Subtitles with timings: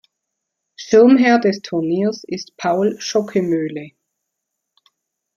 [0.79, 3.91] Schirmherr des Turniers ist Paul Schockemöhle.